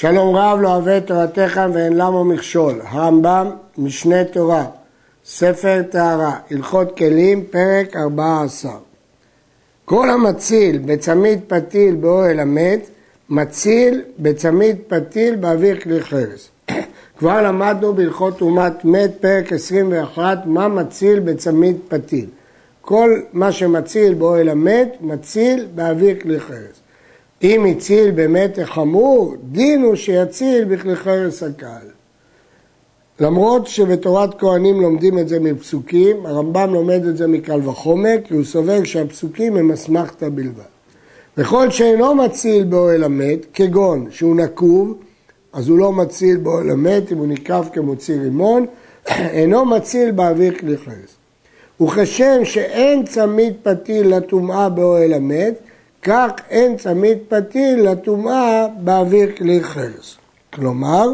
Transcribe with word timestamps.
שלום 0.00 0.36
רב 0.36 0.58
לא 0.60 0.68
אוהב 0.76 1.00
תורתך 1.00 1.60
ואין 1.74 1.92
למה 1.92 2.24
מכשול. 2.24 2.80
הרמב"ם, 2.84 3.50
משנה 3.78 4.24
תורה, 4.24 4.64
ספר 5.24 5.82
טהרה, 5.90 6.38
הלכות 6.50 6.96
כלים, 6.96 7.44
פרק 7.50 7.96
14. 7.96 8.72
כל 9.84 10.10
המציל 10.10 10.78
בצמיד 10.78 11.40
פתיל 11.46 11.94
באוהל 11.94 12.40
המת, 12.40 12.90
מציל 13.30 14.02
בצמיד 14.18 14.76
פתיל 14.88 15.36
באוויר 15.36 15.80
כלי 15.80 16.00
חרס. 16.00 16.48
כבר 17.18 17.42
למדנו 17.42 17.94
בהלכות 17.94 18.38
טומאת 18.38 18.84
מת, 18.84 19.10
פרק 19.20 19.52
21, 19.52 20.38
מה 20.46 20.68
מציל 20.68 21.20
בצמיד 21.20 21.76
פתיל. 21.88 22.26
כל 22.80 23.20
מה 23.32 23.52
שמציל 23.52 24.14
באוהל 24.14 24.48
המת, 24.48 24.96
מציל 25.00 25.66
באוויר 25.74 26.16
כלי 26.22 26.40
חרס. 26.40 26.87
אם 27.42 27.66
הציל 27.66 28.10
באמת 28.10 28.58
חמור, 28.64 29.34
דין 29.52 29.82
הוא 29.82 29.94
שיציל 29.94 30.64
בכלי 30.64 30.96
חרס 30.96 31.42
הקהל. 31.42 31.86
למרות 33.20 33.66
שבתורת 33.66 34.38
כהנים 34.38 34.80
לומדים 34.80 35.18
את 35.18 35.28
זה 35.28 35.40
מפסוקים, 35.40 36.26
הרמב"ם 36.26 36.74
לומד 36.74 37.06
את 37.06 37.16
זה 37.16 37.26
מקל 37.26 37.68
וחומר, 37.68 38.16
כי 38.24 38.34
הוא 38.34 38.44
סובר 38.44 38.84
שהפסוקים 38.84 39.56
הם 39.56 39.72
אסמכתא 39.72 40.28
בלבד. 40.28 40.62
וכל 41.36 41.70
שאינו 41.70 42.14
מציל 42.14 42.64
באוהל 42.64 43.04
המת, 43.04 43.46
כגון 43.54 44.06
שהוא 44.10 44.36
נקוב, 44.36 44.98
אז 45.52 45.68
הוא 45.68 45.78
לא 45.78 45.92
מציל 45.92 46.36
באוהל 46.36 46.70
המת, 46.70 47.12
אם 47.12 47.18
הוא 47.18 47.26
נקרב 47.26 47.68
כמוציא 47.72 48.20
רימון, 48.20 48.66
אינו 49.08 49.64
מציל 49.64 50.10
באוויר 50.10 50.58
כלי 50.58 50.76
חרס. 50.76 51.16
וכשם 51.80 52.44
שאין 52.44 53.04
צמיד 53.04 53.54
פתיל 53.62 54.16
לטומאה 54.16 54.68
באוהל 54.68 55.12
המת, 55.12 55.54
כך 56.08 56.30
אין 56.50 56.76
צמיד 56.76 57.18
פתיל 57.28 57.90
לטומאה 57.90 58.66
באוויר 58.80 59.28
כלי 59.36 59.62
חרס. 59.62 60.16
כלומר, 60.52 61.08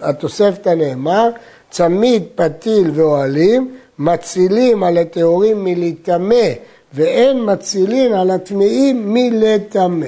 התוספתא 0.00 0.68
נאמר, 0.68 1.30
צמיד 1.70 2.22
פתיל 2.34 2.90
ואוהלים 2.94 3.74
מצילים 3.98 4.82
על 4.82 4.98
הטהורים 4.98 5.64
מלהיטמא 5.64 6.48
ואין 6.94 7.52
מצילין 7.52 8.12
על 8.12 8.30
הטמאים 8.30 9.14
מלטמא. 9.14 10.06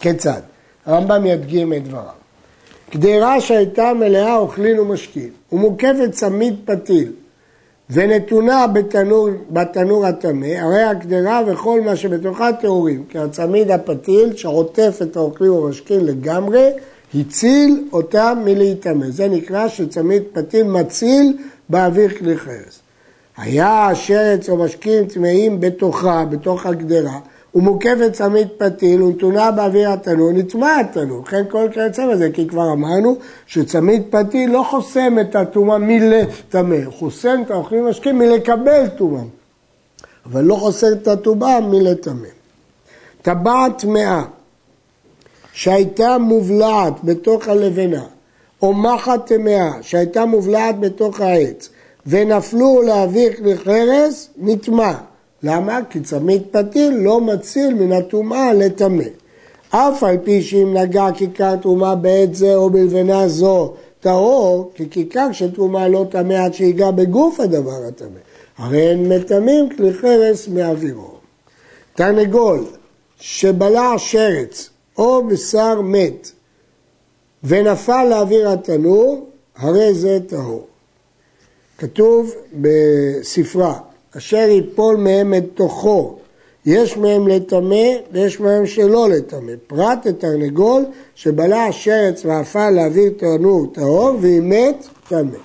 כיצד? 0.00 0.40
הרמב"ם 0.86 1.26
ידגים 1.26 1.72
את 1.72 1.88
דבריו. 1.88 2.18
קדרה 2.90 3.40
שהייתה 3.40 3.92
מלאה 3.94 4.36
אוכלין 4.36 4.78
ומשקין 4.78 5.30
ומוקפת 5.52 6.10
צמיד 6.12 6.56
פתיל 6.64 7.12
ונתונה 7.90 8.66
בתנור, 8.66 9.28
בתנור 9.50 10.06
הטמא, 10.06 10.46
הרי 10.46 10.82
הקדרה 10.82 11.42
וכל 11.46 11.80
מה 11.80 11.96
שבתוכה 11.96 12.52
טהורים, 12.52 13.04
כי 13.08 13.18
הצמיד 13.18 13.70
הפתיל 13.70 14.36
שעוטף 14.36 14.98
את 15.02 15.16
האוכלים 15.16 15.52
ומשקין 15.52 16.04
לגמרי, 16.04 16.70
הציל 17.14 17.84
אותם 17.92 18.38
מלהיטמא. 18.44 19.06
זה 19.10 19.28
נקרא 19.28 19.68
שצמיד 19.68 20.22
פתיל 20.32 20.66
מציל 20.66 21.36
באוויר 21.68 22.08
כלי 22.18 22.36
חרס. 22.36 22.80
היה 23.36 23.90
שרץ 23.94 24.48
או 24.48 24.56
משקים 24.56 25.04
טמאים 25.04 25.60
בתוכה, 25.60 26.24
בתוך 26.24 26.66
הגדרה, 26.66 27.18
ומוקפת 27.58 28.12
צמיד 28.12 28.48
פתיל 28.58 29.02
ונתונה 29.02 29.50
באוויר 29.50 29.90
התנור, 29.90 30.32
נטמע 30.32 30.80
התנור. 30.80 31.22
לכן 31.26 31.42
כל 31.50 31.68
כיוצא 31.72 32.06
בזה, 32.12 32.30
כי 32.32 32.48
כבר 32.48 32.72
אמרנו 32.72 33.16
שצמיד 33.46 34.02
פתיל 34.10 34.50
לא 34.50 34.66
חוסם 34.70 35.18
את 35.20 35.36
הטומאה 35.36 35.78
מלטמא, 35.78 36.76
חוסם 36.90 37.42
את 37.46 37.50
האוכלים 37.50 37.86
המשקים 37.86 38.18
מלקבל 38.18 38.88
טומאה, 38.96 39.22
אבל 40.26 40.44
לא 40.44 40.54
חוסם 40.54 40.86
את 40.92 41.08
הטומאה 41.08 41.60
מלטמא. 41.60 42.28
טבעת 43.22 43.78
טמאה 43.78 44.22
שהייתה 45.52 46.18
מובלעת 46.18 46.94
בתוך 47.04 47.48
הלבנה, 47.48 48.02
או 48.62 48.74
מחט 48.74 49.26
טמאה 49.26 49.70
שהייתה 49.80 50.24
מובלעת 50.24 50.80
בתוך 50.80 51.20
העץ, 51.20 51.68
ונפלו 52.06 52.82
לאוויר 52.82 53.32
חרס, 53.64 54.28
נטמע. 54.36 54.94
למה? 55.42 55.80
כי 55.90 56.00
צמיד 56.00 56.42
פתיל 56.50 56.94
לא 56.94 57.20
מציל 57.20 57.74
מן 57.74 57.92
הטומאה 57.92 58.52
לטמא. 58.52 59.04
אף 59.70 60.02
על 60.02 60.18
פי 60.24 60.42
שאם 60.42 60.76
נגע 60.76 61.06
כיכר 61.14 61.56
טומאה 61.56 61.94
בעת 61.94 62.34
זה 62.34 62.56
או 62.56 62.70
בלבנה 62.70 63.28
זו 63.28 63.74
טהור, 64.00 64.70
כי 64.74 64.90
כיכר 64.90 65.32
של 65.32 65.50
טומאה 65.54 65.88
לא 65.88 66.06
טמא 66.10 66.34
עד 66.34 66.54
שיגע 66.54 66.90
בגוף 66.90 67.40
הדבר 67.40 67.84
הטמא. 67.88 68.18
הרי 68.58 68.92
הם 68.92 69.08
מטמאים 69.08 69.68
כלי 69.76 69.92
חרס 69.92 70.48
מאווירו. 70.48 71.14
תרנגול 71.94 72.64
שבלע 73.20 73.94
שרץ 73.96 74.70
או 74.98 75.26
בשר 75.26 75.80
מת 75.80 76.30
ונפל 77.44 78.04
לאוויר 78.10 78.48
התנור, 78.48 79.26
הרי 79.56 79.94
זה 79.94 80.18
טהור. 80.28 80.66
כתוב 81.78 82.32
בספרה, 82.54 83.78
אשר 84.16 84.48
יפול 84.48 84.96
מהם 84.96 85.34
את 85.34 85.44
תוכו, 85.54 86.18
יש 86.66 86.96
מהם 86.96 87.28
לטמא 87.28 87.86
ויש 88.12 88.40
מהם 88.40 88.66
שלא 88.66 89.08
לטמא. 89.08 89.52
פרט 89.66 90.06
לתרנגול 90.06 90.84
שבלע 91.14 91.66
שרץ 91.70 92.24
ועפל 92.24 92.70
להעביר 92.70 93.12
תנור 93.16 93.66
טהור 93.72 94.18
ואם 94.20 94.48
מת, 94.48 94.86
טמא. 95.08 95.38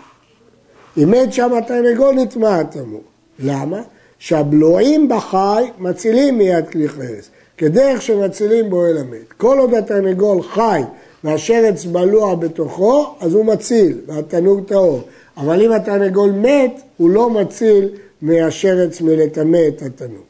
אם 0.97 1.11
מת 1.11 1.33
שם 1.33 1.53
התרנגול 1.53 2.15
נטמע 2.15 2.59
הטמור. 2.59 3.01
למה? 3.39 3.81
שהבלועים 4.19 5.09
בחי 5.09 5.63
מצילים 5.79 6.37
מיד 6.37 6.67
כלי 6.67 6.89
חרס, 6.89 7.29
כדרך 7.57 8.01
שמצילים 8.01 8.69
באוהל 8.69 8.97
המת. 8.97 9.33
כל 9.37 9.59
עוד 9.59 9.73
התרנגול 9.73 10.41
חי 10.41 10.81
והשרץ 11.23 11.85
בלוע 11.85 12.35
בתוכו, 12.35 13.15
אז 13.19 13.33
הוא 13.33 13.45
מציל, 13.45 13.97
והתנור 14.07 14.61
טהור. 14.61 15.01
אבל 15.37 15.61
אם 15.61 15.71
התרנגול 15.71 16.31
מת, 16.31 16.81
הוא 16.97 17.09
לא 17.09 17.29
מציל 17.29 17.89
מהשרץ 18.23 19.01
מלטמא 19.01 19.67
את 19.67 19.81
התנור. 19.81 20.23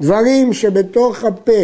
דברים 0.00 0.52
שבתוך 0.52 1.24
הפה 1.24 1.62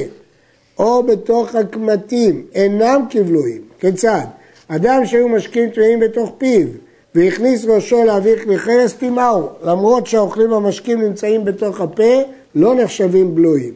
או 0.79 1.03
בתוך 1.03 1.55
הקמטים 1.55 2.47
אינם 2.55 3.03
כבלויים, 3.11 3.63
כיצד? 3.81 4.25
אדם 4.69 5.07
שהיו 5.07 5.29
משקים 5.29 5.71
טמאים 5.71 6.01
בתוך 6.01 6.33
פיו 6.39 6.67
והכניס 7.15 7.65
ראשו 7.65 8.05
להעביר 8.05 8.39
כלי 8.45 8.59
חרס, 8.59 8.93
טימאו, 8.93 9.49
למרות 9.63 10.07
שהאוכלים 10.07 10.53
המשקים 10.53 11.01
נמצאים 11.01 11.45
בתוך 11.45 11.81
הפה, 11.81 12.23
לא 12.55 12.75
נחשבים 12.75 13.35
בלויים. 13.35 13.75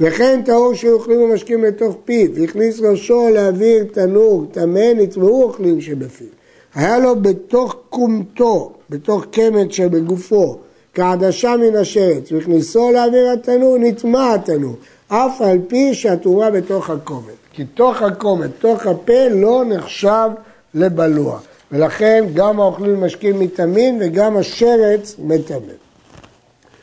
וכן 0.00 0.42
טהור 0.44 0.74
שאוכלים 0.74 1.22
ומשקים 1.22 1.64
לתוך 1.64 1.96
פיו, 2.04 2.34
והכניס 2.34 2.80
ראשו 2.80 3.28
להעביר 3.28 3.84
תנור, 3.92 4.46
טמא, 4.52 4.92
נטמעו 4.96 5.42
אוכלים 5.42 5.80
שבפיו. 5.80 6.26
היה 6.74 6.98
לו 6.98 7.16
בתוך 7.22 7.76
קומתו, 7.88 8.72
בתוך 8.90 9.26
קמט 9.30 9.72
שבגופו, 9.72 10.58
כעדשה 10.98 11.56
מן 11.56 11.76
השרץ, 11.76 12.32
וכניסו 12.32 12.90
לאוויר 12.92 13.30
התנור, 13.30 13.76
נטמע 13.78 14.34
התנור, 14.34 14.76
אף 15.08 15.42
על 15.42 15.58
פי 15.68 15.94
שהתרומה 15.94 16.50
בתוך 16.50 16.90
הקומת. 16.90 17.34
כי 17.52 17.64
תוך 17.64 18.02
הקומת, 18.02 18.50
תוך 18.58 18.86
הפה, 18.86 19.28
לא 19.30 19.64
נחשב 19.68 20.30
לבלוע. 20.74 21.38
ולכן 21.72 22.24
גם 22.34 22.60
האוכלים 22.60 23.00
משקים 23.00 23.40
מטמאים 23.40 23.98
וגם 24.00 24.36
השרץ 24.36 25.16
מטמא. 25.18 25.72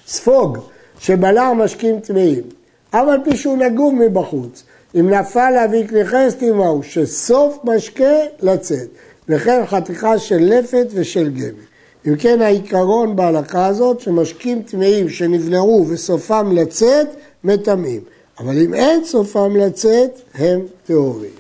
ספוג 0.08 0.58
שבלע 1.00 1.54
משקים 1.54 2.00
טמאים, 2.00 2.44
אף 2.90 3.08
על 3.08 3.20
פי 3.24 3.38
שהוא 3.38 3.58
נגוב 3.58 3.94
מבחוץ, 3.96 4.64
אם 5.00 5.10
נפל 5.10 5.50
להביא 5.50 5.88
כלי 5.88 6.06
חרס 6.06 6.36
תימהו, 6.36 6.84
שסוף 6.84 7.60
משקה 7.64 8.16
לצאת, 8.42 8.88
וכן 9.30 9.66
חתיכה 9.66 10.18
של 10.18 10.38
לפת 10.40 10.88
ושל 10.94 11.30
גמל. 11.30 11.75
אם 12.08 12.16
כן 12.16 12.42
העיקרון 12.42 13.16
בהלכה 13.16 13.66
הזאת 13.66 14.00
שמשקים 14.00 14.62
טמאים 14.62 15.10
שנבלעו 15.10 15.86
וסופם 15.90 16.52
לצאת, 16.54 17.08
מטמאים. 17.44 18.02
אבל 18.40 18.62
אם 18.62 18.74
אין 18.74 19.06
סופם 19.06 19.56
לצאת, 19.56 20.22
הם 20.34 20.62
טהורים. 20.86 21.32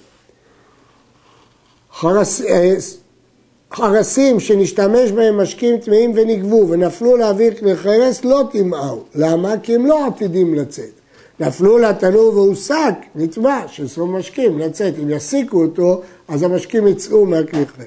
חרס... 1.94 2.42
אה, 2.42 2.76
חרסים 3.74 4.40
שנשתמש 4.40 5.12
בהם 5.12 5.42
משקים 5.42 5.78
טמאים 5.78 6.12
ונגבו 6.16 6.68
ונפלו 6.70 7.18
לאוויר 7.18 7.54
כלי 7.60 7.76
חרס 7.76 8.26
לא 8.26 8.44
טמאו. 8.52 9.00
למה? 9.16 9.58
כי 9.64 9.76
הם 9.76 9.86
לא 9.86 10.08
עתידים 10.08 10.56
לצאת. 10.56 10.92
נפלו 11.40 11.78
לתנור 11.78 12.38
והוסק, 12.38 12.94
נטמע, 13.16 13.62
שסוף 13.68 14.10
משקים 14.10 14.60
לצאת. 14.60 14.94
אם 15.04 15.10
יסיקו 15.10 15.62
אותו, 15.62 16.02
אז 16.28 16.44
המשקים 16.44 16.88
יצאו 16.88 17.26
מהכלי 17.26 17.66
חרס. 17.66 17.86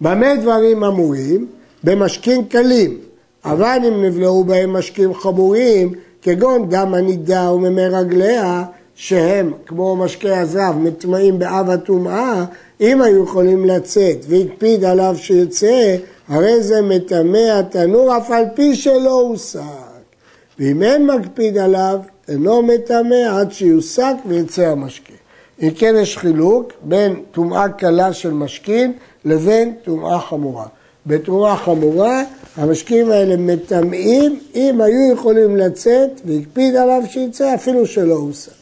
במה 0.00 0.36
דברים 0.36 0.84
אמורים? 0.84 1.46
במשקים 1.84 2.44
קלים, 2.44 2.98
אבל 3.44 3.78
אם 3.88 4.04
נבלעו 4.04 4.44
בהם 4.44 4.72
משקים 4.72 5.14
חמורים, 5.14 5.92
כגון 6.22 6.68
דם 6.68 6.94
הנידה 6.94 7.52
וממי 7.52 7.86
רגליה, 7.86 8.64
שהם, 8.94 9.52
כמו 9.66 9.96
משקי 9.96 10.30
הזהב, 10.30 10.78
מטמאים 10.78 11.38
באב 11.38 11.70
הטומאה, 11.70 12.44
אם 12.80 13.02
היו 13.02 13.24
יכולים 13.24 13.64
לצאת 13.64 14.24
והקפיד 14.28 14.84
עליו 14.84 15.14
שיצא, 15.18 15.96
הרי 16.28 16.62
זה 16.62 16.82
מטמא 16.82 17.58
התנור 17.58 18.16
אף 18.16 18.30
על 18.30 18.44
פי 18.54 18.76
שלא 18.76 19.20
הוסק. 19.20 19.60
ואם 20.58 20.82
אין 20.82 21.06
מקפיד 21.06 21.58
עליו, 21.58 21.98
אינו 22.28 22.62
מטמא 22.62 23.38
עד 23.38 23.52
שיוסק 23.52 24.14
ויצא 24.26 24.66
המשקה. 24.66 25.12
אם 25.62 25.70
כן 25.70 25.94
יש 25.98 26.18
חילוק 26.18 26.72
בין 26.82 27.22
טומאה 27.30 27.68
קלה 27.68 28.12
של 28.12 28.32
משכין 28.32 28.92
לבין 29.24 29.74
טומאה 29.84 30.20
חמורה. 30.20 30.66
בטומאה 31.06 31.56
חמורה 31.56 32.22
המשקיעים 32.56 33.10
האלה 33.10 33.36
מטמאים 33.36 34.40
אם 34.54 34.80
היו 34.80 35.12
יכולים 35.12 35.56
לצאת 35.56 36.20
והקפיד 36.24 36.76
עליו 36.76 37.02
שיצא 37.08 37.54
אפילו 37.54 37.86
שלא 37.86 38.14
הוסק. 38.14 38.52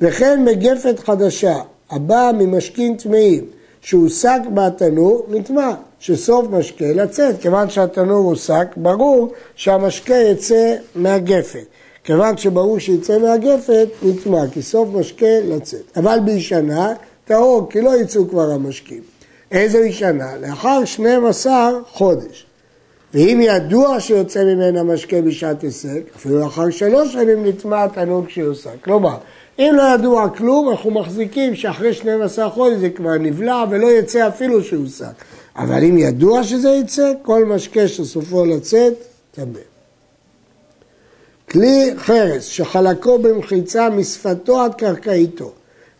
וכן 0.00 0.44
מגפת 0.44 0.98
חדשה 0.98 1.56
הבאה 1.90 2.32
ממשכין 2.32 2.96
טמאים 2.96 3.44
שהוסק 3.80 4.40
בתנור 4.54 5.26
נטמע, 5.28 5.74
שסוף 6.00 6.46
משקה 6.50 6.92
לצאת, 6.94 7.40
כיוון 7.40 7.70
שהתנור 7.70 8.30
הוסק 8.30 8.66
ברור 8.76 9.32
שהמשקה 9.56 10.14
יצא 10.14 10.74
מהגפת. 10.94 11.64
כיוון 12.04 12.36
שברור 12.36 12.78
שיצא 12.78 13.18
מהגפת, 13.18 13.88
נטמע, 14.02 14.48
כי 14.52 14.62
סוף 14.62 14.88
משקה 14.92 15.40
לצאת. 15.44 15.96
אבל 15.96 16.18
בישנה, 16.24 16.94
טהור, 17.24 17.66
כי 17.70 17.80
לא 17.80 17.96
יצאו 18.00 18.28
כבר 18.28 18.50
המשקים. 18.50 19.11
איזה 19.52 19.78
ישנה? 19.78 20.36
לאחר 20.36 20.84
12 20.84 21.70
חודש. 21.86 22.46
ואם 23.14 23.40
ידוע 23.42 24.00
שיוצא 24.00 24.44
ממנה 24.44 24.82
משקה 24.82 25.22
בשעת 25.22 25.62
הישג, 25.62 26.00
אפילו 26.16 26.38
לאחר 26.38 26.70
שלוש 26.70 27.12
שנים 27.12 27.46
נטמע 27.46 27.84
התענוג 27.84 28.28
שיוסק. 28.28 28.84
כלומר, 28.84 29.16
אם 29.58 29.72
לא 29.76 29.82
ידוע 29.94 30.28
כלום, 30.28 30.70
אנחנו 30.70 30.90
מחזיקים 30.90 31.54
שאחרי 31.54 31.94
12 31.94 32.50
חודש 32.50 32.76
זה 32.76 32.90
כבר 32.90 33.18
נבלע 33.18 33.64
ולא 33.70 33.90
יצא 33.90 34.28
אפילו 34.28 34.64
שהוסק. 34.64 35.24
אבל 35.56 35.84
אם 35.84 35.98
ידוע 35.98 36.44
שזה 36.44 36.70
יצא, 36.70 37.12
כל 37.22 37.44
משקה 37.44 37.88
שסופו 37.88 38.44
לצאת, 38.44 38.94
טמא. 39.34 39.58
כלי 41.50 41.92
חרס 41.96 42.44
שחלקו 42.44 43.18
במחיצה 43.18 43.90
משפתו 43.90 44.60
עד 44.60 44.74
קרקעיתו 44.74 45.52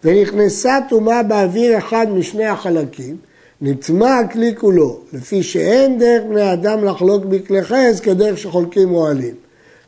ונכנסה 0.04 0.78
טומאה 0.88 1.22
באוויר 1.22 1.78
אחד 1.78 2.06
משני 2.10 2.46
החלקים, 2.46 3.16
נטמע 3.64 4.18
הכלי 4.18 4.54
כולו, 4.56 4.98
לפי 5.12 5.42
שאין 5.42 5.98
דרך 5.98 6.22
בני 6.28 6.52
אדם 6.52 6.84
לחלוק 6.84 7.24
בכלי 7.24 7.62
חרס 7.62 8.00
כדרך 8.00 8.38
שחולקים 8.38 8.94
אוהלים. 8.94 9.34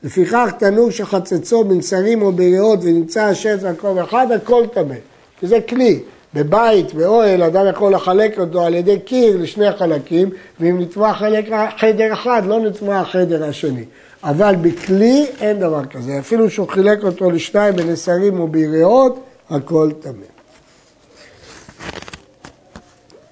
לפיכך 0.03 0.51
תנור 0.59 0.91
שחצצו 0.91 1.65
בנסרים 1.65 2.23
או 2.23 2.33
בריאות 2.33 2.79
ונמצא 2.83 3.23
השרץ 3.23 3.63
במקום 3.63 3.99
אחד, 3.99 4.27
הכל 4.33 4.65
טמא. 4.75 4.95
כי 5.41 5.47
זה 5.47 5.61
כלי. 5.61 6.01
בבית, 6.35 6.95
באוהל, 6.95 7.43
אדם 7.43 7.67
יכול 7.71 7.95
לחלק 7.95 8.39
אותו 8.39 8.65
על 8.65 8.75
ידי 8.75 8.99
קיר 9.01 9.37
לשני 9.37 9.73
חלקים, 9.73 10.31
ואם 10.61 10.81
נטמע 10.81 11.15
חלק, 11.15 11.45
חדר 11.79 12.13
אחד, 12.13 12.43
לא 12.47 12.61
נטמע 12.61 13.01
החדר 13.01 13.45
השני. 13.45 13.85
אבל 14.25 14.55
בכלי 14.63 15.27
אין 15.41 15.59
דבר 15.59 15.85
כזה. 15.85 16.19
אפילו 16.19 16.51
שהוא 16.51 16.69
חילק 16.69 17.05
אותו 17.05 17.31
לשניים 17.31 17.77
בנסרים 17.77 18.41
או 18.41 18.49
ביריעות, 18.49 19.21
הכל 19.51 19.91
טמא. 20.01 20.34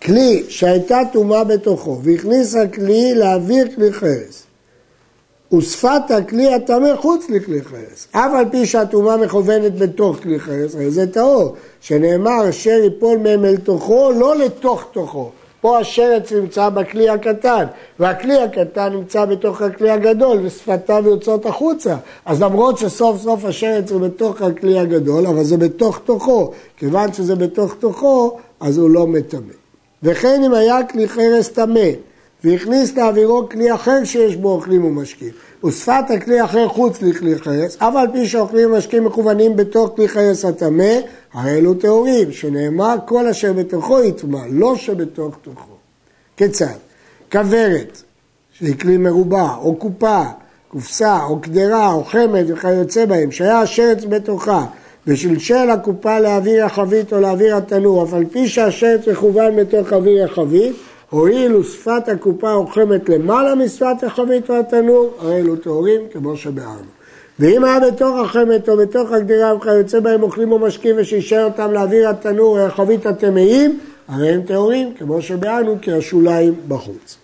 כלי 0.04 0.44
שהייתה 0.48 1.00
טומאה 1.12 1.44
בתוכו 1.44 1.98
והכניס 2.02 2.54
הכלי 2.54 3.14
להעביר 3.14 3.66
כלי 3.74 3.92
חרס 3.92 4.42
ושפת 5.52 6.10
הכלי 6.10 6.54
הטמא 6.54 6.96
חוץ 6.96 7.30
לכלי 7.30 7.62
חרס. 7.62 8.08
אף 8.10 8.32
על 8.34 8.44
פי 8.50 8.66
שהטומאה 8.66 9.16
מכוונת 9.16 9.78
בתוך 9.78 10.16
כלי 10.22 10.40
חרס, 10.40 10.74
הרי 10.74 10.90
זה 10.90 11.12
טהור, 11.12 11.56
שנאמר 11.80 12.48
אשר 12.48 12.80
יפול 12.84 13.18
מהם 13.18 13.44
אל 13.44 13.56
תוכו, 13.56 14.12
לא 14.12 14.36
לתוך 14.36 14.84
תוכו. 14.92 15.30
פה 15.60 15.78
השרץ 15.78 16.32
נמצא 16.32 16.68
בכלי 16.68 17.08
הקטן, 17.08 17.64
והכלי 17.98 18.38
הקטן 18.38 18.92
נמצא 18.92 19.24
בתוך 19.24 19.62
הכלי 19.62 19.90
הגדול, 19.90 20.38
ושפתיו 20.42 21.04
יוצאות 21.06 21.46
החוצה. 21.46 21.96
אז 22.24 22.42
למרות 22.42 22.78
שסוף 22.78 23.22
סוף 23.22 23.44
השרץ 23.44 23.92
הוא 23.92 24.00
בתוך 24.00 24.42
הכלי 24.42 24.78
הגדול, 24.78 25.26
אבל 25.26 25.44
זה 25.44 25.56
בתוך 25.56 26.00
תוכו. 26.04 26.50
כיוון 26.76 27.12
שזה 27.12 27.34
בתוך 27.34 27.74
תוכו, 27.78 28.36
אז 28.60 28.78
הוא 28.78 28.90
לא 28.90 29.06
מטמא. 29.06 29.61
וכן 30.02 30.42
אם 30.44 30.54
היה 30.54 30.86
כלי 30.86 31.08
חרס 31.08 31.48
טמא, 31.48 31.90
והכניס 32.44 32.96
לאווירו 32.96 33.48
כלי 33.48 33.74
אחר 33.74 34.04
שיש 34.04 34.36
בו 34.36 34.48
אוכלים 34.48 34.84
ומשקים. 34.84 35.30
ושפת 35.64 36.04
הכלי 36.10 36.44
אחר 36.44 36.68
חוץ 36.68 37.02
לכלי 37.02 37.38
חרס, 37.38 37.76
אף 37.76 37.94
על 37.96 38.06
פי 38.12 38.26
שאוכלים 38.28 38.72
ומשקים 38.72 39.04
מכוונים 39.04 39.56
בתוך 39.56 39.90
כלי 39.96 40.08
חרס 40.08 40.44
הטמא, 40.44 40.94
הרי 41.32 41.50
אלו 41.50 41.74
טהורים, 41.74 42.32
שנאמר 42.32 42.96
כל 43.06 43.28
אשר 43.28 43.52
בתוכו 43.52 44.02
יטמע, 44.02 44.40
לא 44.50 44.76
שבתוך 44.76 45.34
תוכו. 45.42 45.72
כיצד? 46.36 46.66
כוורת, 47.32 48.02
שהיא 48.52 48.78
כלי 48.78 48.96
מרובע, 48.96 49.54
או 49.56 49.76
קופה, 49.76 50.22
קופסה, 50.68 51.24
או 51.24 51.40
קדרה, 51.40 51.92
או 51.92 52.04
חמד 52.04 52.44
וכיוצא 52.48 53.06
בהם, 53.06 53.30
שהיה 53.30 53.60
השרץ 53.60 54.04
בתוכה, 54.04 54.66
ושלשל 55.06 55.70
הקופה 55.70 56.20
לאוויר 56.20 56.64
החבית 56.64 57.12
או 57.12 57.20
לאוויר 57.20 57.56
התנור, 57.56 58.04
אף 58.04 58.14
על 58.14 58.24
פי 58.24 58.48
שהשרץ 58.48 59.08
מכוון 59.08 59.56
בתוך 59.56 59.92
אוויר 59.92 60.24
החבית, 60.24 60.76
הואיל 61.10 61.56
ושפת 61.56 62.08
הקופה 62.08 62.52
רוחמת 62.52 63.08
למעלה 63.08 63.54
משפת 63.54 64.04
החבית 64.06 64.50
והתנור, 64.50 65.14
הרי 65.18 65.36
אלו 65.36 65.56
טהורים 65.56 66.00
כמו 66.12 66.36
שביארנו. 66.36 67.02
ואם 67.38 67.64
היה 67.64 67.80
בתוך 67.80 68.16
החמת 68.24 68.68
או 68.68 68.76
בתוך 68.76 69.12
הגדירה 69.12 69.56
וכיוצא 69.56 70.00
בהם 70.00 70.22
אוכלים 70.22 70.52
או 70.52 70.58
משקים 70.58 70.94
ושישאר 70.98 71.44
אותם 71.44 71.72
לאוויר 71.72 72.08
התנור 72.08 72.60
או 72.60 72.66
החבית 72.66 73.06
הטמאים, 73.06 73.78
הרי 74.08 74.28
הם 74.28 74.42
טהורים 74.42 74.94
כמו 74.98 75.22
שביארנו 75.22 75.76
כי 75.82 75.92
השוליים 75.92 76.54
בחוץ. 76.68 77.16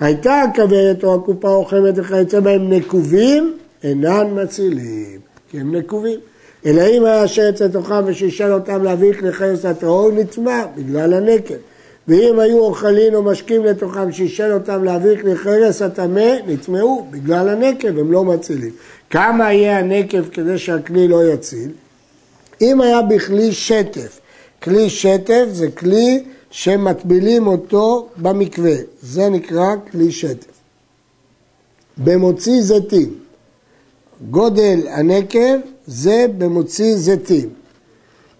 הייתה 0.00 0.42
הכוורת 0.42 1.04
או 1.04 1.14
הקופה 1.14 1.48
רוחמת 1.48 1.94
וכיוצא 1.96 2.40
בהם 2.40 2.72
נקובים, 2.72 3.56
אינן 3.82 4.42
מצילים, 4.42 5.20
כי 5.50 5.60
הם 5.60 5.74
נקובים. 5.74 6.20
אלא 6.66 6.82
אם 6.82 7.04
היה 7.04 7.22
השרץ 7.22 7.62
לתוכם 7.62 8.04
ושישאל 8.06 8.52
אותם 8.52 8.82
להביא 8.82 9.12
כלי 9.12 9.32
חרס 9.32 9.64
הטהור, 9.64 10.10
נטמע 10.12 10.64
בגלל 10.76 11.14
הנקב. 11.14 11.54
ואם 12.08 12.38
היו 12.38 12.58
אוכלים 12.58 13.14
או 13.14 13.22
משקים 13.22 13.64
לתוכם 13.64 14.12
שישל 14.12 14.52
אותם 14.52 14.84
להביא 14.84 15.16
כלי 15.20 15.36
חרס 15.36 15.82
הטמא, 15.82 16.32
נטמעו 16.46 17.06
בגלל 17.10 17.48
הנקב, 17.48 17.98
הם 17.98 18.12
לא 18.12 18.24
מצילים. 18.24 18.70
כמה 19.10 19.52
יהיה 19.52 19.78
הנקב 19.78 20.28
כדי 20.28 20.58
שהכלי 20.58 21.08
לא 21.08 21.32
יציל? 21.32 21.70
אם 22.60 22.80
היה 22.80 23.02
בכלי 23.02 23.52
שטף, 23.52 24.20
כלי 24.62 24.90
שטף 24.90 25.44
זה 25.52 25.70
כלי 25.70 26.24
שמטבילים 26.50 27.46
אותו 27.46 28.08
במקווה, 28.16 28.76
זה 29.02 29.28
נקרא 29.28 29.74
כלי 29.92 30.12
שטף. 30.12 30.56
במוציא 31.98 32.62
זיתים, 32.62 33.14
גודל 34.30 34.80
הנקב 34.88 35.56
זה 35.86 36.26
במוציא 36.38 36.96
זיתים. 36.96 37.48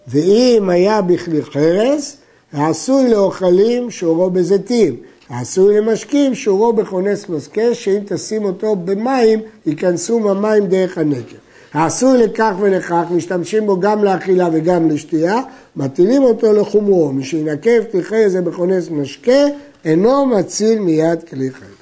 ואם 0.09 0.71
היה 0.71 1.03
בכלי 1.03 1.43
חרס, 1.43 2.17
העשוי 2.53 3.11
לאוכלים 3.11 3.91
שורו 3.91 4.31
בזיתים, 4.31 4.97
העשוי 5.29 5.77
למשקים 5.77 6.35
שורו 6.35 6.73
בכונס 6.73 7.29
משקה, 7.29 7.75
שאם 7.75 7.99
תשים 8.07 8.45
אותו 8.45 8.77
במים, 8.77 9.41
ייכנסו 9.67 10.21
מהמים 10.21 10.67
דרך 10.67 10.99
הנקב. 10.99 11.37
העשוי 11.73 12.19
לכך 12.19 12.53
ולכך, 12.61 13.05
משתמשים 13.11 13.67
בו 13.67 13.81
גם 13.81 14.05
לאכילה 14.05 14.49
וגם 14.53 14.91
לשתייה, 14.91 15.41
מטילים 15.77 16.23
אותו 16.23 16.53
לחומרו. 16.53 17.13
מי 17.13 17.25
שינקב 17.25 18.01
כלי 18.09 18.31
זה 18.31 18.43
בכונס 18.43 18.91
משקה, 18.91 19.43
אינו 19.85 20.27
מציל 20.27 20.79
מיד 20.79 21.23
כלי 21.23 21.51
חרס. 21.51 21.76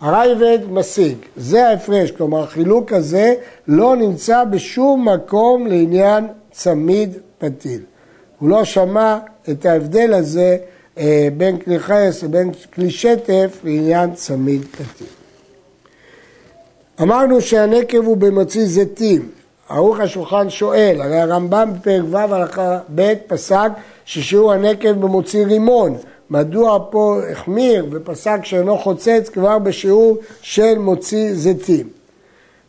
הרייבד 0.00 0.58
משיג, 0.70 1.16
זה 1.36 1.68
ההפרש, 1.68 2.10
כלומר 2.10 2.42
החילוק 2.42 2.92
הזה 2.92 3.34
לא 3.68 3.96
נמצא 3.96 4.44
בשום 4.44 5.08
מקום 5.08 5.66
לעניין 5.66 6.26
צמיד 6.50 7.16
פתיל. 7.38 7.80
הוא 8.38 8.48
לא 8.48 8.64
שמע 8.64 9.18
את 9.50 9.66
ההבדל 9.66 10.14
הזה 10.14 10.56
אה, 10.98 11.28
בין 11.36 11.58
כלי 11.58 11.78
חייס 11.78 12.22
לבין 12.22 12.50
כלי 12.74 12.90
שטף 12.90 13.60
לעניין 13.64 14.14
צמיד 14.14 14.64
פתיל. 14.64 15.06
אמרנו 17.02 17.40
שהנקב 17.40 18.04
הוא 18.04 18.16
במוציא 18.16 18.66
זיתים. 18.66 19.28
ערוך 19.68 20.00
השולחן 20.00 20.50
שואל, 20.50 21.00
הרי 21.00 21.20
הרמב"ם 21.20 21.72
בפרק 21.74 22.04
ו' 22.10 22.16
הלכה 22.16 22.78
ב' 22.94 23.14
פסק 23.26 23.70
ששיעור 24.04 24.52
הנקב 24.52 24.92
במוציא 24.92 25.46
רימון. 25.46 25.96
מדוע 26.30 26.78
פה 26.90 27.20
החמיר 27.32 27.86
ופסק 27.90 28.38
שאינו 28.42 28.78
חוצץ 28.78 29.28
כבר 29.32 29.58
בשיעור 29.58 30.18
של 30.42 30.78
מוציא 30.78 31.34
זיתים. 31.34 31.88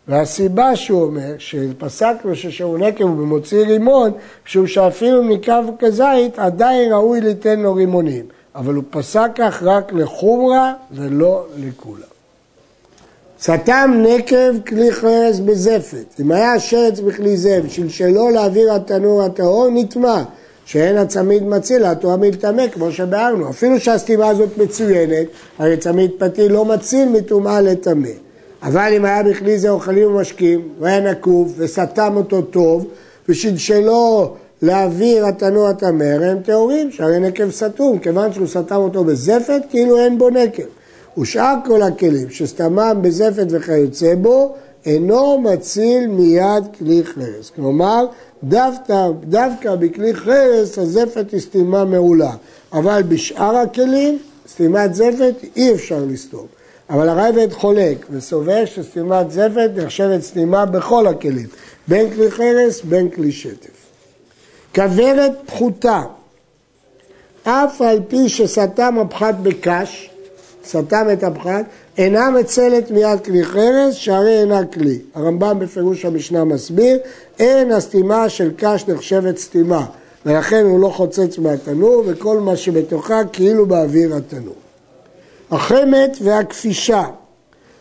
והסיבה 0.08 0.76
שהוא 0.76 1.04
אומר 1.04 1.36
שפסקנו 1.38 2.36
ששיעור 2.36 2.78
נקב 2.78 3.04
הוא 3.04 3.18
במוציא 3.18 3.66
רימון, 3.66 4.12
שהוא 4.46 4.68
שאפילו 4.68 5.24
מקו 5.24 5.54
כזית 5.80 6.40
עדיין 6.40 6.94
ראוי 6.94 7.22
ליתן 7.22 7.60
לו 7.60 7.74
רימונים. 7.74 8.26
אבל 8.56 8.74
הוא 8.74 8.84
פסק 8.90 9.30
כך 9.36 9.64
רק 9.64 9.94
לחומרה 9.94 10.74
ולא 10.92 11.46
לכולם. 11.58 12.02
סתם 13.42 14.04
נקב 14.04 14.60
כלי 14.68 14.92
חרס 14.92 15.40
בזפת. 15.40 16.20
אם 16.22 16.32
היה 16.32 16.60
שרץ 16.60 17.00
בכלי 17.00 17.38
זב 17.38 17.68
שלשלו 17.68 18.30
להעביר 18.30 18.74
התנור 18.74 19.24
הטהור, 19.24 19.68
נטמע. 19.74 20.24
שאין 20.70 20.98
הצמיד 20.98 21.44
מציל, 21.44 21.86
התואמיל 21.86 22.36
טמא, 22.36 22.68
כמו 22.68 22.92
שביארנו. 22.92 23.50
אפילו 23.50 23.80
שהסתימה 23.80 24.28
הזאת 24.28 24.58
מצוינת, 24.58 25.28
הרי 25.60 25.78
צמיד 25.78 26.12
פתיל 26.18 26.52
לא 26.52 26.66
מציל 26.66 27.10
מטומאה 27.10 27.62
לטמא. 27.62 28.10
אבל 28.64 28.94
אם 28.98 29.06
היה 29.06 29.24
בכלי 29.24 29.60
זה 29.60 29.70
אוכלים 29.70 30.16
ומשקים, 30.16 30.68
הוא 30.80 30.88
היה 30.88 31.00
נקוב 31.00 31.54
וסתם 31.58 32.14
אותו 32.16 32.42
טוב, 32.42 32.88
ושלשלו 33.30 34.34
להעביר 34.62 35.26
התנור 35.26 35.68
הטמא, 35.68 36.04
הם 36.04 36.40
טהורים, 36.40 36.92
שהרי 36.92 37.20
נקב 37.20 37.52
סתום, 37.52 38.00
כיוון 38.00 38.34
שהוא 38.34 38.48
סתם 38.48 38.76
אותו 38.76 39.04
בזפת, 39.04 39.62
כאילו 39.70 39.98
אין 39.98 40.18
בו 40.18 40.30
נקב. 40.30 40.64
ושאר 41.18 41.56
כל 41.66 41.82
הכלים 41.82 42.30
שסתמם 42.30 42.98
בזפת 43.02 43.48
וכיוצא 43.50 44.16
בו, 44.16 44.56
אינו 44.86 45.40
מציל 45.40 46.08
מיד 46.08 46.64
כלי 46.78 47.02
חרס. 47.04 47.52
כלומר, 47.56 48.06
דווקא, 48.44 49.08
דווקא 49.24 49.76
בכלי 49.76 50.14
חרס 50.14 50.78
הזפת 50.78 51.32
היא 51.32 51.40
סתימה 51.40 51.86
מעולה, 51.86 52.32
אבל 52.74 53.04
בשאר 53.04 53.58
הכלים, 53.58 54.20
סתימת 54.48 54.96
זפת 54.96 55.34
אי 55.56 55.74
אפשר 55.74 56.04
לסתום. 56.08 56.46
אבל 56.90 57.10
הרייבד 57.10 57.54
חולק 57.54 58.06
וסובר 58.12 58.66
שסתימת 58.66 59.32
זפת 59.32 59.70
נחשבת 59.76 60.22
סתימה 60.22 60.66
בכל 60.66 61.08
הכלים, 61.08 61.48
בין 61.88 62.14
כלי 62.14 62.32
חרס 62.32 62.82
בין 62.82 63.10
כלי 63.10 63.32
שטף. 63.32 63.80
כוורת 64.76 65.32
פחותה, 65.46 66.02
אף 67.44 67.82
על 67.82 68.00
פי 68.08 68.30
שסתם 68.30 69.00
הפחת 69.00 69.36
בקש, 69.44 70.10
סתם 70.66 71.08
את 71.14 71.24
הפחת, 71.24 71.66
אינה 72.00 72.30
מצלת 72.30 72.92
מיד 72.92 73.20
כלי 73.26 73.46
חרס, 73.46 73.94
שהרי 73.94 74.40
אינה 74.40 74.66
כלי. 74.66 75.00
הרמב"ם 75.14 75.60
בפירוש 75.60 76.06
המשנה 76.06 76.44
מסביר, 76.44 76.98
אין 77.40 77.72
הסתימה 77.72 78.30
של 78.30 78.52
קש 78.58 78.86
נחשבת 78.88 79.38
סתימה, 79.38 79.86
ולכן 80.26 80.66
הוא 80.66 80.80
לא 80.80 80.90
חוצץ 80.90 81.38
מהתנור, 81.38 82.04
וכל 82.06 82.40
מה 82.40 82.56
שבתוכה 82.56 83.22
כאילו 83.34 83.66
באוויר 83.66 84.16
התנור. 84.16 84.56
החמת 85.52 86.18
והכפישה 86.22 87.06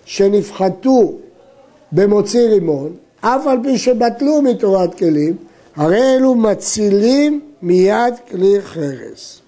שנפחתו 0.04 1.12
במוציא 1.92 2.48
רימון, 2.48 2.92
אף 3.20 3.46
על 3.46 3.58
פי 3.62 3.78
שבטלו 3.78 4.42
מתורת 4.42 4.94
כלים, 4.94 5.36
הרי 5.76 6.16
אלו 6.16 6.34
מצילים 6.34 7.40
מיד 7.62 8.14
כלי 8.30 8.60
חרס. 8.60 9.40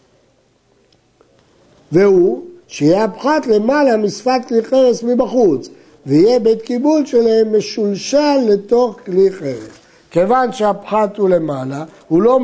והוא 1.92 2.49
שיהיה 2.70 3.04
הפחת 3.04 3.46
למעלה 3.46 3.96
משפת 3.96 4.40
כלי 4.48 4.64
חרס 4.64 5.02
מבחוץ, 5.02 5.68
ויהיה 6.06 6.38
בית 6.38 6.62
קיבול 6.62 7.06
שלהם 7.06 7.58
משולשל 7.58 8.38
לתוך 8.48 8.96
כלי 9.06 9.32
חרס. 9.32 9.68
כיוון 10.10 10.52
שהפחת 10.52 11.16
הוא 11.16 11.28
למעלה, 11.28 11.84
הוא 12.08 12.22
לא 12.22 12.40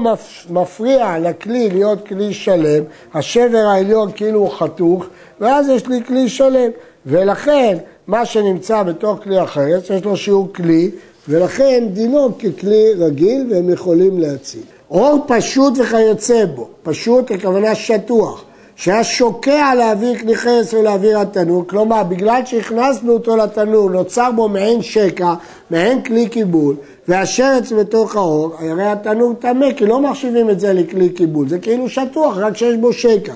מפריע 0.51 1.19
לכלי 1.19 1.71
להיות 1.71 2.07
כלי 2.07 2.35
שלם, 2.35 2.85
השבר 3.15 3.59
העליון 3.59 4.13
כאילו 4.15 4.41
הוא 4.41 4.51
חתוך, 4.51 5.05
ואז 5.41 5.69
יש 5.69 5.87
לי 5.87 6.05
כלי 6.05 6.29
שלם. 6.29 6.71
ולכן, 7.07 7.79
מה 8.07 8.27
שנמצא 8.27 8.83
בתוך 8.83 9.19
כלי 9.23 9.39
החרס, 9.39 9.91
יש 9.91 10.05
לו 10.05 10.17
שיעור 10.17 10.53
כלי, 10.53 10.91
ולכן 11.29 11.85
דינו 11.93 12.39
ככלי 12.39 12.93
רגיל 12.99 13.47
והם 13.51 13.71
יכולים 13.71 14.21
להציל. 14.21 14.63
אור 14.91 15.25
פשוט 15.29 15.79
וכיוצא 15.79 16.45
בו, 16.45 16.69
פשוט 16.83 17.31
הכוונה 17.31 17.75
שטוח, 17.75 18.45
שהיה 18.77 19.05
שוקע 19.05 19.75
להעביר 19.75 20.19
כלי 20.19 20.37
חרס 20.37 20.75
ולהעביר 20.75 21.19
התנור, 21.19 21.65
כלומר 21.67 22.03
בגלל 22.03 22.41
שהכנסנו 22.45 23.13
אותו 23.13 23.37
לתנור 23.37 23.91
נוצר 23.91 24.31
בו 24.37 24.49
מעין 24.49 24.83
שקע, 24.83 25.35
מעין 25.71 26.03
כלי 26.03 26.29
קיבול, 26.29 26.77
והשרץ 27.09 27.73
בתוך 27.73 28.17
האור, 28.17 28.55
הרי 28.59 28.87
התנור 28.87 29.35
טמא, 29.39 29.73
כי 29.77 29.87
לא 29.87 30.01
מחשיבים 30.01 30.51
את 30.51 30.61
זה 30.61 30.73
לכלי 30.73 31.09
קיבול, 31.09 31.49
זה 31.49 31.59
כאילו 31.59 31.89
שטוח, 31.89 32.37
רק 32.37 32.57
שיש 32.57 32.77
בו 32.77 32.93
שקע. 32.93 33.35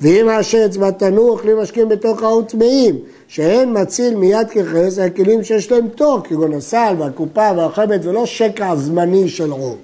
ואם 0.00 0.28
השרץ 0.28 0.76
בתנור 0.76 1.30
אוכלים 1.30 1.58
משקים 1.58 1.88
בתוך 1.88 2.22
האור 2.22 2.42
טמאים, 2.42 2.98
שאין 3.28 3.82
מציל 3.82 4.16
מיד 4.16 4.50
כחרס, 4.50 4.98
הכלים 4.98 5.44
שיש 5.44 5.72
להם 5.72 5.88
תור, 5.88 6.20
כגון 6.24 6.52
הסל 6.52 6.94
והקופה 6.98 7.50
והחמת, 7.56 8.04
ולא 8.04 8.26
שקע 8.26 8.76
זמני 8.76 9.28
של 9.28 9.50
עור. 9.50 9.76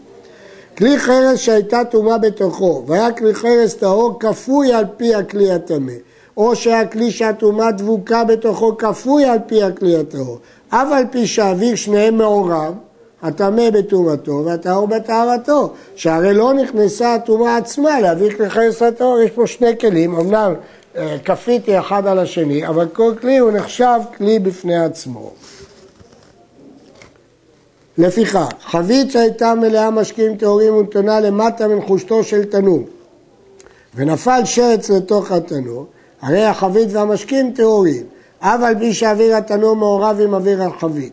כלי 0.78 0.98
חרס 0.98 1.38
שהייתה 1.38 1.84
טומאה 1.90 2.18
בתוכו, 2.18 2.84
והיה 2.86 3.12
כלי 3.12 3.34
חרס 3.34 3.74
טהור 3.74 4.20
כפוי 4.20 4.72
על 4.72 4.84
פי 4.96 5.14
הכלי 5.14 5.52
הטמא, 5.52 5.92
או 6.36 6.56
שהיה 6.56 6.86
כלי 6.86 7.10
שהטומאה 7.10 7.72
דבוקה 7.72 8.24
בתוכו 8.24 8.76
כפוי 8.76 9.24
על 9.24 9.38
פי 9.46 9.62
הכלי 9.62 9.96
הטהור, 9.96 10.38
אף 10.68 10.88
על 10.92 11.04
פי 11.10 11.26
שהאוויר 11.26 11.74
שניהם 11.74 12.18
מעורב, 12.18 12.74
הטמא 13.22 13.70
בטומאתו 13.70 14.42
והטהור 14.44 14.88
בטהרתו, 14.88 15.72
שהרי 15.96 16.34
לא 16.34 16.54
נכנסה 16.54 17.14
הטומאה 17.14 17.56
עצמה 17.56 18.00
להביא 18.00 18.30
כלי 18.36 18.50
חרס 18.50 18.82
הטהור, 18.82 19.20
יש 19.20 19.30
פה 19.30 19.46
שני 19.46 19.78
כלים, 19.78 20.14
אמנם 20.14 20.54
אה, 20.96 21.16
כפיתי 21.24 21.78
אחד 21.78 22.06
על 22.06 22.18
השני, 22.18 22.66
אבל 22.66 22.86
כל 22.92 23.12
כלי 23.20 23.38
הוא 23.38 23.50
נחשב 23.50 24.00
כלי 24.16 24.38
בפני 24.38 24.84
עצמו. 24.84 25.30
לפיכך, 27.98 28.48
חבית 28.60 29.10
שהייתה 29.10 29.54
מלאה 29.54 29.90
משקיעים 29.90 30.36
טהורים 30.36 30.74
ונתונה 30.74 31.20
למטה 31.20 31.68
מנחושתו 31.68 32.24
של 32.24 32.44
תנור, 32.44 32.82
ונפל 33.94 34.40
שרץ 34.44 34.90
לתוך 34.90 35.32
התנור, 35.32 35.86
הרי 36.20 36.44
החבית 36.44 36.88
והמשקים 36.92 37.52
טהורים, 37.54 38.02
אף 38.38 38.60
על 38.62 38.78
פי 38.78 38.94
שאוויר 38.94 39.36
התנור 39.36 39.76
מעורב 39.76 40.20
עם 40.20 40.34
אוויר 40.34 40.62
החבית. 40.62 41.12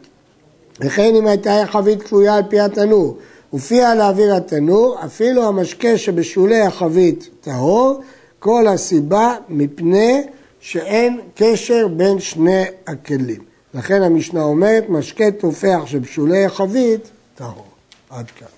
וכן 0.80 1.15
אם 1.15 1.27
הייתה 1.27 1.51
חבית 1.65 2.04
כפויה 2.04 2.36
על 2.36 2.44
פי 2.50 2.60
התנור, 2.60 3.18
ופיה 3.54 3.96
לאוויר 3.96 4.36
התנור, 4.36 4.98
אפילו 5.06 5.48
המשקה 5.48 5.98
שבשולי 5.98 6.62
החבית 6.62 7.30
טהור, 7.42 8.00
כל 8.39 8.68
הסיבה 8.68 9.36
מפני 9.50 10.24
שאין 10.60 11.20
קשר 11.36 11.88
בין 11.88 12.20
שני 12.20 12.63
הכלים. 12.88 13.55
לכן 13.75 14.01
המשנה 14.01 14.44
אומרת, 14.44 14.89
משקה 14.89 15.32
תופח 15.39 15.82
שבשולי 15.86 16.46
החבית 16.46 17.10
טהור. 17.36 17.67
עד 18.10 18.32
כאן. 18.32 18.55